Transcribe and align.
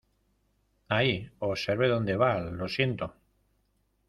¡Ay!¡ 0.87 1.29
observe 1.37 1.87
donde 1.87 2.15
va!¡ 2.17 2.35
lo 2.41 2.67
siento! 2.67 3.13